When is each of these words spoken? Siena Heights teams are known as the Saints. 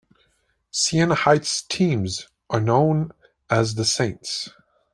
Siena 0.71 1.13
Heights 1.27 1.61
teams 1.67 2.27
are 2.49 2.59
known 2.59 3.11
as 3.51 3.75
the 3.75 3.85
Saints. 3.85 4.49